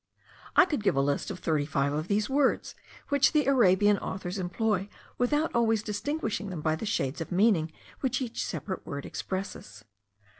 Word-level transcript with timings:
I 0.55 0.65
could 0.65 0.81
give 0.83 0.95
a 0.95 0.99
list 0.99 1.29
of 1.29 1.37
thirty 1.37 1.63
five 1.63 1.93
of 1.93 2.07
these 2.07 2.27
words, 2.27 2.73
which 3.09 3.33
the 3.33 3.45
Arabian 3.45 3.99
authors 3.99 4.39
employ 4.39 4.89
without 5.19 5.53
always 5.53 5.83
distinguishing 5.83 6.49
them 6.49 6.61
by 6.61 6.75
the 6.75 6.87
shades 6.87 7.21
of 7.21 7.31
meaning 7.31 7.71
which 7.99 8.19
each 8.19 8.43
separate 8.43 8.83
word 8.83 9.05
expresses. 9.05 9.85